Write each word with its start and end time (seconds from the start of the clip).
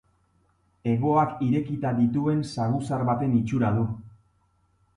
Hegoak 0.91 1.43
irekita 1.49 1.91
dituen 1.99 2.41
saguzar 2.55 3.07
baten 3.13 3.39
itxura 3.43 3.73
du. 3.79 3.87